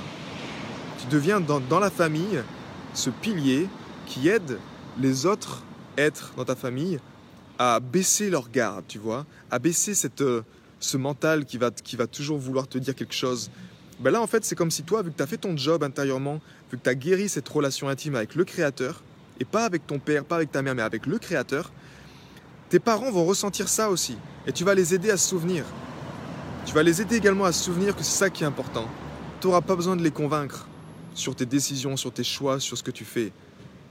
Tu 1.00 1.08
deviens 1.08 1.40
dans, 1.40 1.80
la 1.80 1.90
famille 1.90 2.44
ce 2.94 3.10
pilier 3.10 3.68
qui 4.06 4.28
aide 4.28 4.60
les 5.00 5.26
autres 5.26 5.64
êtres 5.98 6.34
dans 6.36 6.44
ta 6.44 6.56
famille 6.56 7.00
à 7.60 7.80
baisser 7.80 8.30
leur 8.30 8.50
garde, 8.50 8.86
tu 8.88 8.98
vois, 8.98 9.26
à 9.52 9.60
baisser 9.60 9.94
cette, 9.94 10.22
euh, 10.22 10.44
ce 10.80 10.98
mental 10.98 11.46
qui 11.46 11.58
va, 11.58 11.72
qui 11.72 11.96
va 11.96 12.08
toujours 12.08 12.38
vouloir 12.38 12.68
te 12.68 12.78
dire 12.78 12.96
quelque 12.96 13.14
chose. 13.14 13.50
Ben 14.00 14.12
là, 14.12 14.22
en 14.22 14.28
fait, 14.28 14.44
c'est 14.44 14.56
comme 14.56 14.72
si 14.72 14.84
toi, 14.84 15.02
vu 15.02 15.12
que 15.12 15.18
tu 15.18 15.24
as 15.24 15.28
fait 15.28 15.38
ton 15.38 15.56
job 15.56 15.84
intérieurement, 15.84 16.42
vu 16.72 16.78
que 16.78 16.84
tu 16.84 16.90
as 16.90 16.96
guéri 16.96 17.30
cette 17.30 17.48
relation 17.48 17.88
intime 17.88 18.16
avec 18.16 18.36
le 18.36 18.44
Créateur, 18.44 19.04
et 19.40 19.46
pas 19.46 19.66
avec 19.66 19.88
ton 19.88 20.00
père, 20.00 20.26
pas 20.26 20.36
avec 20.36 20.52
ta 20.52 20.62
mère, 20.62 20.76
mais 20.76 20.82
avec 20.82 21.06
le 21.06 21.18
Créateur, 21.18 21.72
tes 22.70 22.80
parents 22.80 23.12
vont 23.12 23.26
ressentir 23.26 23.70
ça 23.70 23.90
aussi. 23.90 24.18
Et 24.48 24.52
tu 24.52 24.64
vas 24.64 24.74
les 24.74 24.94
aider 24.94 25.12
à 25.12 25.18
se 25.18 25.30
souvenir. 25.30 25.64
Tu 26.66 26.74
vas 26.74 26.84
les 26.84 27.02
aider 27.02 27.16
également 27.16 27.46
à 27.46 27.52
se 27.52 27.64
souvenir 27.64 27.96
que 27.96 28.04
c'est 28.04 28.18
ça 28.18 28.30
qui 28.30 28.44
est 28.44 28.48
important. 28.48 28.88
Tu 29.42 29.48
n'auras 29.48 29.62
pas 29.62 29.76
besoin 29.76 29.96
de 29.96 30.04
les 30.04 30.12
convaincre 30.12 30.68
sur 31.14 31.36
tes 31.36 31.46
décisions, 31.46 31.98
sur 31.98 32.12
tes 32.12 32.24
choix, 32.24 32.60
sur 32.60 32.78
ce 32.78 32.84
que 32.84 32.92
tu 32.92 33.06
fais. 33.06 33.32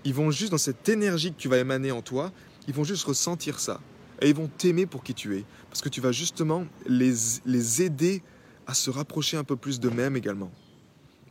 Ils 0.04 0.14
vont 0.14 0.30
juste, 0.30 0.50
dans 0.50 0.58
cette 0.58 0.88
énergie 0.88 1.32
que 1.32 1.38
tu 1.38 1.48
vas 1.48 1.58
émaner 1.58 1.92
en 1.92 2.02
toi, 2.02 2.32
ils 2.68 2.74
vont 2.74 2.84
juste 2.84 3.04
ressentir 3.04 3.60
ça. 3.60 3.80
Et 4.20 4.28
ils 4.28 4.34
vont 4.34 4.48
t'aimer 4.48 4.86
pour 4.86 5.02
qui 5.02 5.14
tu 5.14 5.36
es. 5.36 5.44
Parce 5.68 5.80
que 5.80 5.88
tu 5.88 6.00
vas 6.00 6.12
justement 6.12 6.66
les, 6.86 7.12
les 7.44 7.82
aider 7.82 8.22
à 8.66 8.74
se 8.74 8.90
rapprocher 8.90 9.36
un 9.36 9.44
peu 9.44 9.56
plus 9.56 9.80
d'eux-mêmes 9.80 10.16
également. 10.16 10.52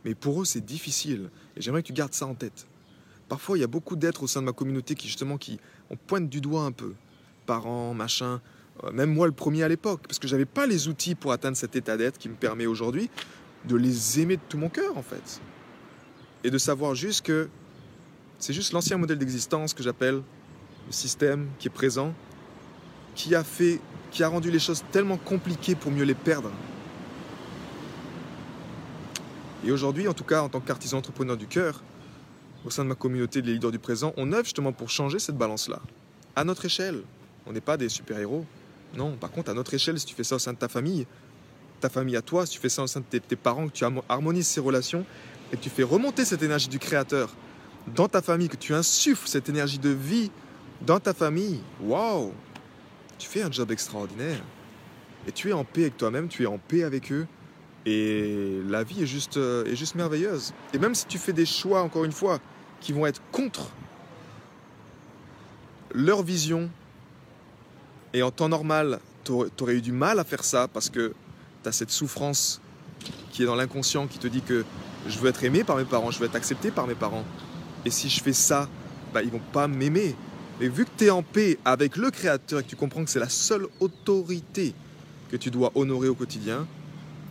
Mais 0.04 0.14
pour 0.14 0.42
eux, 0.42 0.44
c'est 0.44 0.64
difficile. 0.64 1.30
Et 1.56 1.62
j'aimerais 1.62 1.82
que 1.82 1.86
tu 1.86 1.92
gardes 1.92 2.12
ça 2.12 2.26
en 2.26 2.34
tête. 2.34 2.66
Parfois, 3.28 3.56
il 3.56 3.62
y 3.62 3.64
a 3.64 3.68
beaucoup 3.68 3.96
d'êtres 3.96 4.24
au 4.24 4.26
sein 4.26 4.40
de 4.40 4.46
ma 4.46 4.52
communauté 4.52 4.94
qui, 4.94 5.06
justement, 5.06 5.38
qui, 5.38 5.58
on 5.90 5.96
pointe 5.96 6.28
du 6.28 6.40
doigt 6.40 6.64
un 6.64 6.72
peu 6.72 6.94
parents, 7.46 7.94
machin. 7.94 8.40
Euh, 8.84 8.92
même 8.92 9.12
moi 9.12 9.26
le 9.26 9.32
premier 9.32 9.62
à 9.62 9.68
l'époque, 9.68 10.02
parce 10.06 10.18
que 10.18 10.28
j'avais 10.28 10.44
pas 10.44 10.66
les 10.66 10.88
outils 10.88 11.14
pour 11.14 11.32
atteindre 11.32 11.56
cet 11.56 11.76
état 11.76 11.96
d'être 11.96 12.18
qui 12.18 12.28
me 12.28 12.34
permet 12.34 12.66
aujourd'hui 12.66 13.10
de 13.68 13.76
les 13.76 14.20
aimer 14.20 14.36
de 14.36 14.42
tout 14.48 14.58
mon 14.58 14.68
cœur 14.68 14.96
en 14.96 15.02
fait. 15.02 15.40
Et 16.44 16.50
de 16.50 16.58
savoir 16.58 16.94
juste 16.94 17.24
que 17.24 17.48
c'est 18.38 18.52
juste 18.52 18.72
l'ancien 18.72 18.96
modèle 18.96 19.18
d'existence 19.18 19.74
que 19.74 19.82
j'appelle 19.82 20.16
le 20.16 20.22
système 20.92 21.48
qui 21.58 21.68
est 21.68 21.70
présent, 21.70 22.14
qui 23.14 23.34
a 23.34 23.44
fait 23.44 23.80
qui 24.10 24.22
a 24.22 24.28
rendu 24.28 24.50
les 24.50 24.58
choses 24.58 24.84
tellement 24.92 25.16
compliquées 25.16 25.74
pour 25.74 25.90
mieux 25.90 26.04
les 26.04 26.14
perdre. 26.14 26.50
Et 29.64 29.72
aujourd'hui, 29.72 30.06
en 30.06 30.12
tout 30.12 30.24
cas, 30.24 30.42
en 30.42 30.48
tant 30.48 30.60
qu'artisan 30.60 30.98
entrepreneur 30.98 31.36
du 31.36 31.46
cœur, 31.46 31.82
au 32.64 32.70
sein 32.70 32.84
de 32.84 32.88
ma 32.88 32.94
communauté 32.94 33.42
des 33.42 33.52
leaders 33.52 33.70
du 33.70 33.78
présent, 33.78 34.12
on 34.16 34.32
œuvre 34.32 34.44
justement 34.44 34.72
pour 34.72 34.90
changer 34.90 35.18
cette 35.18 35.36
balance-là. 35.36 35.80
À 36.36 36.44
notre 36.44 36.64
échelle. 36.64 37.02
On 37.46 37.52
n'est 37.52 37.60
pas 37.60 37.76
des 37.76 37.88
super-héros. 37.88 38.44
Non, 38.94 39.16
par 39.16 39.30
contre, 39.30 39.50
à 39.50 39.54
notre 39.54 39.74
échelle, 39.74 39.98
si 39.98 40.06
tu 40.06 40.14
fais 40.14 40.24
ça 40.24 40.36
au 40.36 40.38
sein 40.38 40.52
de 40.52 40.58
ta 40.58 40.68
famille, 40.68 41.06
ta 41.80 41.88
famille 41.88 42.16
à 42.16 42.22
toi, 42.22 42.46
si 42.46 42.52
tu 42.52 42.60
fais 42.60 42.68
ça 42.68 42.82
au 42.82 42.86
sein 42.86 43.00
de 43.00 43.18
tes, 43.18 43.36
parents, 43.36 43.66
que 43.66 43.72
tu 43.72 43.84
harmonises 44.08 44.46
ces 44.46 44.60
relations 44.60 45.04
et 45.52 45.56
que 45.56 45.62
tu 45.62 45.70
fais 45.70 45.82
remonter 45.82 46.24
cette 46.24 46.42
énergie 46.42 46.68
du 46.68 46.78
Créateur 46.78 47.34
dans 47.94 48.08
ta 48.08 48.22
famille, 48.22 48.48
que 48.48 48.56
tu 48.56 48.74
insuffles 48.74 49.26
cette 49.26 49.48
énergie 49.48 49.78
de 49.78 49.88
vie 49.88 50.30
dans 50.86 51.00
ta 51.00 51.14
famille, 51.14 51.60
waouh 51.80 52.32
Tu 53.18 53.28
fais 53.28 53.42
un 53.42 53.50
job 53.50 53.70
extraordinaire. 53.70 54.42
Et 55.26 55.32
tu 55.32 55.50
es 55.50 55.52
en 55.52 55.64
paix 55.64 55.82
avec 55.82 55.96
toi-même, 55.96 56.28
tu 56.28 56.42
es 56.42 56.46
en 56.46 56.58
paix 56.58 56.82
avec 56.82 57.12
eux. 57.12 57.26
Et 57.86 58.60
la 58.68 58.82
vie 58.82 59.02
est 59.02 59.06
juste, 59.06 59.36
euh, 59.36 59.64
est 59.64 59.76
juste 59.76 59.94
merveilleuse. 59.94 60.52
Et 60.72 60.78
même 60.78 60.94
si 60.94 61.06
tu 61.06 61.18
fais 61.18 61.32
des 61.32 61.46
choix, 61.46 61.82
encore 61.82 62.04
une 62.04 62.12
fois, 62.12 62.40
qui 62.80 62.92
vont 62.92 63.06
être 63.06 63.22
contre 63.30 63.70
leur 65.94 66.22
vision, 66.22 66.70
et 68.14 68.22
en 68.22 68.30
temps 68.30 68.48
normal, 68.48 69.00
tu 69.24 69.32
aurais 69.32 69.76
eu 69.76 69.82
du 69.82 69.92
mal 69.92 70.18
à 70.18 70.24
faire 70.24 70.44
ça 70.44 70.68
parce 70.68 70.90
que 70.90 71.14
tu 71.62 71.68
as 71.68 71.72
cette 71.72 71.90
souffrance 71.90 72.60
qui 73.30 73.42
est 73.42 73.46
dans 73.46 73.54
l'inconscient 73.54 74.06
qui 74.06 74.18
te 74.18 74.26
dit 74.26 74.42
que 74.42 74.64
je 75.08 75.18
veux 75.18 75.28
être 75.28 75.42
aimé 75.44 75.64
par 75.64 75.76
mes 75.76 75.84
parents, 75.84 76.10
je 76.10 76.18
veux 76.18 76.26
être 76.26 76.36
accepté 76.36 76.70
par 76.70 76.86
mes 76.86 76.94
parents. 76.94 77.24
Et 77.84 77.90
si 77.90 78.08
je 78.08 78.22
fais 78.22 78.32
ça, 78.32 78.68
bah, 79.12 79.22
ils 79.22 79.30
vont 79.30 79.40
pas 79.52 79.66
m'aimer. 79.68 80.14
Mais 80.60 80.68
vu 80.68 80.84
que 80.84 80.90
tu 80.96 81.06
es 81.06 81.10
en 81.10 81.22
paix 81.22 81.58
avec 81.64 81.96
le 81.96 82.10
Créateur 82.10 82.60
et 82.60 82.62
que 82.62 82.68
tu 82.68 82.76
comprends 82.76 83.04
que 83.04 83.10
c'est 83.10 83.18
la 83.18 83.28
seule 83.28 83.66
autorité 83.80 84.74
que 85.30 85.36
tu 85.36 85.50
dois 85.50 85.72
honorer 85.74 86.08
au 86.08 86.14
quotidien, 86.14 86.66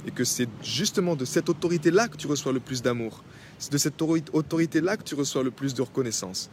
et 0.08 0.12
que 0.12 0.24
c'est 0.24 0.50
justement 0.64 1.16
de 1.16 1.26
cette 1.26 1.50
autorité-là 1.50 2.08
que 2.08 2.18
tu 2.18 2.28
reçois 2.28 2.52
le 2.52 2.60
plus 2.60 2.82
d'amour, 2.82 3.24
c'est 3.60 3.72
de 3.72 3.78
cette 3.78 4.02
autorité-là 4.02 4.98
que 4.98 5.04
tu 5.04 5.14
reçois 5.14 5.44
le 5.44 5.52
plus 5.52 5.76
de 5.76 5.82
reconnaissance. 5.84 6.50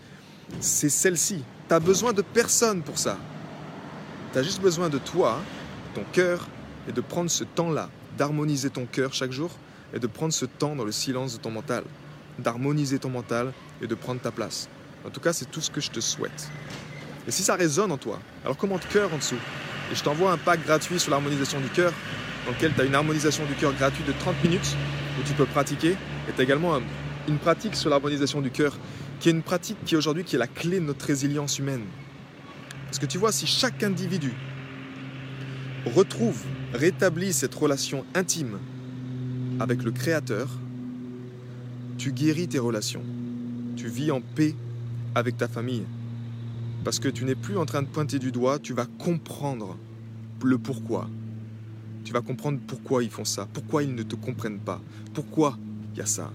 C'est 0.60 0.90
celle-ci. 0.90 1.42
Tu 1.68 1.74
as 1.74 1.80
besoin 1.80 2.12
de 2.12 2.22
personne 2.22 2.82
pour 2.82 2.98
ça. 2.98 3.18
Tu 4.32 4.38
as 4.38 4.42
juste 4.42 4.60
besoin 4.60 4.90
de 4.90 4.98
toi, 4.98 5.40
ton 5.94 6.04
cœur, 6.12 6.46
et 6.86 6.92
de 6.92 7.00
prendre 7.00 7.30
ce 7.30 7.44
temps-là, 7.44 7.88
d'harmoniser 8.18 8.68
ton 8.68 8.84
cœur 8.84 9.14
chaque 9.14 9.32
jour, 9.32 9.50
et 9.94 9.98
de 9.98 10.06
prendre 10.06 10.34
ce 10.34 10.44
temps 10.44 10.76
dans 10.76 10.84
le 10.84 10.92
silence 10.92 11.32
de 11.32 11.38
ton 11.38 11.50
mental, 11.50 11.84
d'harmoniser 12.38 12.98
ton 12.98 13.08
mental 13.08 13.52
et 13.80 13.86
de 13.86 13.94
prendre 13.94 14.20
ta 14.20 14.30
place. 14.30 14.68
En 15.06 15.10
tout 15.10 15.20
cas, 15.20 15.32
c'est 15.32 15.50
tout 15.50 15.60
ce 15.60 15.70
que 15.70 15.80
je 15.80 15.90
te 15.90 16.00
souhaite. 16.00 16.50
Et 17.26 17.30
si 17.30 17.42
ça 17.42 17.56
résonne 17.56 17.92
en 17.92 17.98
toi, 17.98 18.18
alors 18.44 18.56
commente 18.56 18.86
cœur 18.88 19.12
en 19.12 19.18
dessous. 19.18 19.36
Et 19.92 19.94
je 19.94 20.02
t'envoie 20.02 20.32
un 20.32 20.38
pack 20.38 20.64
gratuit 20.64 20.98
sur 20.98 21.10
l'harmonisation 21.10 21.60
du 21.60 21.68
cœur, 21.68 21.92
dans 22.46 22.52
lequel 22.52 22.72
tu 22.74 22.80
as 22.80 22.84
une 22.84 22.94
harmonisation 22.94 23.44
du 23.46 23.54
cœur 23.54 23.72
gratuite 23.74 24.06
de 24.06 24.12
30 24.12 24.42
minutes, 24.44 24.76
où 25.18 25.22
tu 25.26 25.34
peux 25.34 25.46
pratiquer. 25.46 25.90
Et 25.90 26.32
tu 26.34 26.40
as 26.40 26.44
également 26.44 26.78
une 27.28 27.38
pratique 27.38 27.76
sur 27.76 27.90
l'harmonisation 27.90 28.40
du 28.40 28.50
cœur, 28.50 28.76
qui 29.20 29.28
est 29.28 29.32
une 29.32 29.42
pratique 29.42 29.78
qui 29.84 29.96
aujourd'hui 29.96 30.24
qui 30.24 30.36
est 30.36 30.38
la 30.38 30.46
clé 30.46 30.80
de 30.80 30.84
notre 30.84 31.06
résilience 31.06 31.58
humaine. 31.58 31.84
Parce 32.86 32.98
que 32.98 33.06
tu 33.06 33.18
vois, 33.18 33.32
si 33.32 33.46
chaque 33.46 33.82
individu 33.82 34.32
retrouve, 35.94 36.40
rétablit 36.72 37.32
cette 37.32 37.54
relation 37.54 38.04
intime 38.14 38.58
avec 39.60 39.82
le 39.82 39.90
Créateur, 39.90 40.48
tu 41.98 42.12
guéris 42.12 42.48
tes 42.48 42.58
relations. 42.58 43.02
Tu 43.76 43.88
vis 43.88 44.10
en 44.10 44.20
paix 44.20 44.54
avec 45.14 45.36
ta 45.36 45.48
famille. 45.48 45.84
Parce 46.84 46.98
que 46.98 47.08
tu 47.08 47.24
n'es 47.24 47.34
plus 47.34 47.58
en 47.58 47.66
train 47.66 47.82
de 47.82 47.88
pointer 47.88 48.18
du 48.18 48.32
doigt, 48.32 48.58
tu 48.58 48.72
vas 48.72 48.86
comprendre 48.86 49.76
le 50.42 50.58
pourquoi. 50.58 51.08
Tu 52.04 52.12
vas 52.12 52.20
comprendre 52.20 52.58
pourquoi 52.66 53.02
ils 53.02 53.10
font 53.10 53.24
ça, 53.24 53.46
pourquoi 53.52 53.82
ils 53.82 53.94
ne 53.94 54.02
te 54.02 54.14
comprennent 54.16 54.60
pas, 54.60 54.80
pourquoi 55.12 55.58
il 55.92 55.98
y 55.98 56.00
a 56.00 56.06
ça. 56.06 56.32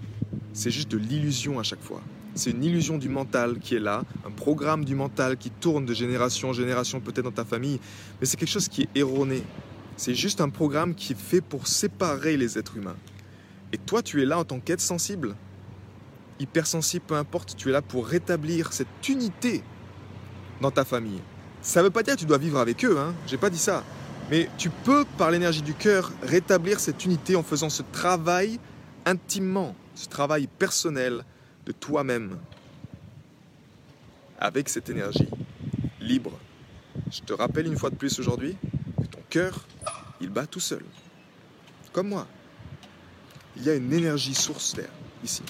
C'est 0.53 0.71
juste 0.71 0.91
de 0.91 0.97
l'illusion 0.97 1.59
à 1.59 1.63
chaque 1.63 1.81
fois. 1.81 2.01
C'est 2.35 2.51
une 2.51 2.63
illusion 2.63 2.97
du 2.97 3.09
mental 3.09 3.59
qui 3.59 3.75
est 3.75 3.79
là, 3.79 4.03
un 4.25 4.31
programme 4.31 4.85
du 4.85 4.95
mental 4.95 5.37
qui 5.37 5.49
tourne 5.49 5.85
de 5.85 5.93
génération 5.93 6.49
en 6.49 6.53
génération 6.53 6.99
peut-être 6.99 7.25
dans 7.25 7.31
ta 7.31 7.45
famille, 7.45 7.79
mais 8.19 8.25
c'est 8.25 8.37
quelque 8.37 8.49
chose 8.49 8.67
qui 8.67 8.83
est 8.83 8.89
erroné. 8.95 9.43
C'est 9.97 10.15
juste 10.15 10.41
un 10.41 10.49
programme 10.49 10.95
qui 10.95 11.13
est 11.13 11.19
fait 11.19 11.41
pour 11.41 11.67
séparer 11.67 12.35
les 12.35 12.57
êtres 12.57 12.77
humains. 12.77 12.95
Et 13.71 13.77
toi, 13.77 14.01
tu 14.01 14.21
es 14.21 14.25
là 14.25 14.39
en 14.39 14.43
tant 14.43 14.59
qu'être 14.59 14.81
sensible, 14.81 15.35
hypersensible, 16.43 17.05
peu 17.05 17.15
importe, 17.15 17.55
tu 17.55 17.69
es 17.69 17.71
là 17.71 17.81
pour 17.81 18.07
rétablir 18.07 18.73
cette 18.73 19.09
unité 19.09 19.63
dans 20.61 20.71
ta 20.71 20.85
famille. 20.85 21.21
Ça 21.61 21.79
ne 21.79 21.85
veut 21.85 21.91
pas 21.91 22.03
dire 22.03 22.15
que 22.15 22.19
tu 22.19 22.25
dois 22.25 22.37
vivre 22.37 22.59
avec 22.59 22.83
eux, 22.85 22.97
hein, 22.99 23.13
j'ai 23.27 23.37
pas 23.37 23.49
dit 23.49 23.57
ça. 23.57 23.83
Mais 24.29 24.49
tu 24.57 24.69
peux, 24.69 25.05
par 25.17 25.31
l'énergie 25.31 25.61
du 25.61 25.73
cœur, 25.73 26.11
rétablir 26.21 26.79
cette 26.79 27.03
unité 27.05 27.35
en 27.35 27.43
faisant 27.43 27.69
ce 27.69 27.83
travail 27.91 28.59
intimement, 29.05 29.75
ce 29.95 30.07
travail 30.07 30.47
personnel 30.47 31.23
de 31.65 31.71
toi-même 31.71 32.37
avec 34.39 34.69
cette 34.69 34.89
énergie 34.89 35.27
libre. 36.01 36.37
Je 37.11 37.21
te 37.21 37.33
rappelle 37.33 37.67
une 37.67 37.77
fois 37.77 37.89
de 37.89 37.95
plus 37.95 38.19
aujourd'hui 38.19 38.57
que 39.01 39.07
ton 39.07 39.21
cœur, 39.29 39.65
il 40.19 40.29
bat 40.29 40.45
tout 40.45 40.59
seul. 40.59 40.83
Comme 41.91 42.09
moi. 42.09 42.27
Il 43.55 43.63
y 43.63 43.69
a 43.69 43.75
une 43.75 43.93
énergie 43.93 44.33
source 44.33 44.75
là, 44.77 44.83
ici, 45.23 45.43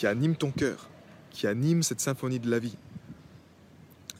qui 0.00 0.06
anime 0.06 0.34
ton 0.34 0.50
cœur, 0.50 0.88
qui 1.28 1.46
anime 1.46 1.82
cette 1.82 2.00
symphonie 2.00 2.40
de 2.40 2.50
la 2.50 2.58
vie. 2.58 2.74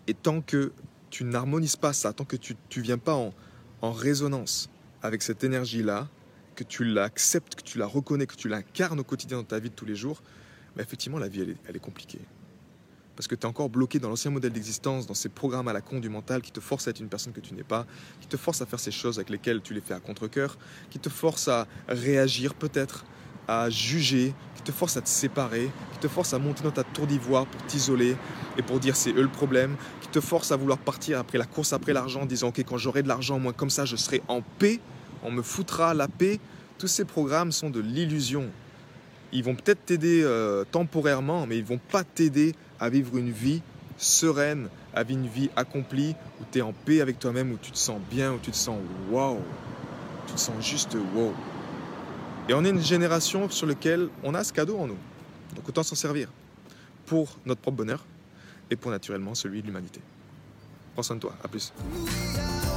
Et 0.08 0.12
tant 0.12 0.42
que 0.42 0.72
tu 1.08 1.24
n'harmonises 1.24 1.76
pas 1.76 1.94
ça, 1.94 2.12
tant 2.12 2.26
que 2.26 2.36
tu 2.36 2.54
ne 2.76 2.82
viens 2.82 2.98
pas 2.98 3.14
en, 3.14 3.32
en 3.80 3.90
résonance 3.90 4.68
avec 5.02 5.22
cette 5.22 5.42
énergie-là, 5.42 6.06
que 6.54 6.64
tu 6.64 6.84
l'acceptes, 6.84 7.54
que 7.54 7.62
tu 7.62 7.78
la 7.78 7.86
reconnais, 7.86 8.26
que 8.26 8.36
tu 8.36 8.46
l'incarnes 8.50 9.00
au 9.00 9.04
quotidien 9.04 9.38
dans 9.38 9.44
ta 9.44 9.58
vie 9.58 9.70
de 9.70 9.74
tous 9.74 9.86
les 9.86 9.96
jours, 9.96 10.22
mais 10.76 10.82
effectivement, 10.82 11.18
la 11.18 11.28
vie, 11.28 11.56
elle 11.66 11.76
est, 11.76 11.78
compliquée. 11.78 12.20
Parce 13.16 13.26
que 13.26 13.34
tu 13.34 13.40
es 13.40 13.46
encore 13.46 13.70
bloqué 13.70 13.98
dans 13.98 14.10
l'ancien 14.10 14.30
modèle 14.30 14.52
d'existence, 14.52 15.06
dans 15.06 15.14
ces 15.14 15.30
programmes 15.30 15.68
à 15.68 15.72
la 15.72 15.80
con 15.80 15.98
du 15.98 16.10
mental 16.10 16.42
qui 16.42 16.52
te 16.52 16.60
forcent 16.60 16.88
à 16.88 16.90
être 16.90 17.00
une 17.00 17.08
personne 17.08 17.32
que 17.32 17.40
tu 17.40 17.54
n'es 17.54 17.62
pas, 17.62 17.86
qui 18.20 18.28
te 18.28 18.36
forcent 18.36 18.60
à 18.60 18.66
faire 18.66 18.80
ces 18.80 18.90
choses 18.90 19.18
avec 19.18 19.30
lesquelles 19.30 19.62
tu 19.62 19.72
les 19.72 19.80
fais 19.80 19.94
à 19.94 20.00
contre-coeur, 20.00 20.58
qui 20.90 20.98
te 20.98 21.08
forcent 21.08 21.48
à 21.48 21.66
réagir 21.88 22.52
peut-être, 22.54 23.06
à 23.50 23.68
juger, 23.68 24.32
qui 24.54 24.62
te 24.62 24.70
forcent 24.70 24.96
à 24.96 25.00
te 25.00 25.08
séparer, 25.08 25.68
qui 25.92 25.98
te 25.98 26.06
forcent 26.06 26.34
à 26.34 26.38
monter 26.38 26.62
dans 26.62 26.70
ta 26.70 26.84
tour 26.84 27.08
d'ivoire 27.08 27.46
pour 27.46 27.60
t'isoler 27.66 28.16
et 28.56 28.62
pour 28.62 28.78
dire 28.78 28.94
c'est 28.94 29.10
eux 29.10 29.22
le 29.22 29.28
problème, 29.28 29.74
qui 30.00 30.06
te 30.06 30.20
forcent 30.20 30.52
à 30.52 30.56
vouloir 30.56 30.78
partir 30.78 31.18
après 31.18 31.36
la 31.36 31.46
course 31.46 31.72
après 31.72 31.92
l'argent 31.92 32.22
en 32.22 32.26
disant 32.26 32.48
ok 32.48 32.60
quand 32.60 32.78
j'aurai 32.78 33.02
de 33.02 33.08
l'argent, 33.08 33.40
moi 33.40 33.52
comme 33.52 33.68
ça 33.68 33.84
je 33.84 33.96
serai 33.96 34.22
en 34.28 34.40
paix, 34.60 34.78
on 35.24 35.32
me 35.32 35.42
foutra 35.42 35.94
la 35.94 36.06
paix. 36.06 36.38
Tous 36.78 36.86
ces 36.86 37.04
programmes 37.04 37.50
sont 37.50 37.70
de 37.70 37.80
l'illusion. 37.80 38.46
Ils 39.32 39.42
vont 39.42 39.56
peut-être 39.56 39.84
t'aider 39.84 40.22
euh, 40.22 40.64
temporairement, 40.70 41.46
mais 41.46 41.58
ils 41.58 41.64
vont 41.64 41.80
pas 41.90 42.04
t'aider 42.04 42.54
à 42.78 42.88
vivre 42.88 43.16
une 43.16 43.32
vie 43.32 43.62
sereine, 43.96 44.68
à 44.94 45.02
vivre 45.02 45.20
une 45.20 45.28
vie 45.28 45.50
accomplie, 45.56 46.14
où 46.40 46.44
tu 46.50 46.60
es 46.60 46.62
en 46.62 46.72
paix 46.72 47.00
avec 47.00 47.18
toi-même, 47.18 47.50
où 47.50 47.58
tu 47.60 47.72
te 47.72 47.78
sens 47.78 48.00
bien, 48.10 48.32
où 48.32 48.38
tu 48.38 48.52
te 48.52 48.56
sens 48.56 48.78
wow. 49.10 49.40
Tu 50.28 50.34
te 50.34 50.40
sens 50.40 50.64
juste 50.64 50.96
wow. 51.14 51.34
Et 52.50 52.52
on 52.52 52.64
est 52.64 52.70
une 52.70 52.82
génération 52.82 53.48
sur 53.48 53.68
laquelle 53.68 54.08
on 54.24 54.34
a 54.34 54.42
ce 54.42 54.52
cadeau 54.52 54.76
en 54.76 54.88
nous. 54.88 54.98
Donc 55.54 55.68
autant 55.68 55.84
s'en 55.84 55.94
servir 55.94 56.28
pour 57.06 57.38
notre 57.46 57.60
propre 57.60 57.76
bonheur 57.76 58.04
et 58.72 58.74
pour 58.74 58.90
naturellement 58.90 59.36
celui 59.36 59.62
de 59.62 59.68
l'humanité. 59.68 60.00
Prends 60.94 61.04
soin 61.04 61.14
de 61.14 61.20
toi, 61.20 61.32
à 61.44 61.46
plus. 61.46 61.72